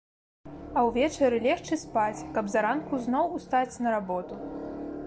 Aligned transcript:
А 0.79 0.85
ўвечары 0.87 1.37
легчы 1.47 1.79
спаць, 1.83 2.25
каб 2.39 2.51
зранку 2.55 2.93
зноў 3.05 3.25
устаць 3.39 3.79
на 3.87 3.95
работу. 3.99 4.33